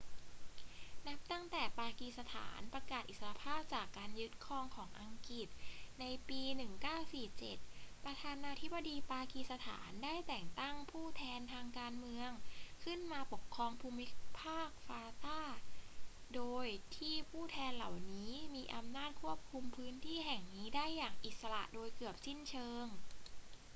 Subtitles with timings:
[1.07, 5.47] นับตั้งแต่ปากีสถานประกาศอิสรภาพจากการยึดครองของอังกฤษ
[5.99, 6.41] ในปี
[7.23, 12.29] 1947 ประธานาธิบดีปากีสถานได้แต่งตั้ง ผู้แทนทางการเมือง
[12.83, 14.05] ขึ้นมาปกครองภูมิ
[14.39, 15.41] ภาค fata
[16.35, 16.65] โดย
[16.97, 22.85] ที่ผู้แทนเหล่านี้มีอำนาจควบคุมพื้นที่แห่งนี้ได้อย่างอิสระโดยเกือบสิ้นเชิง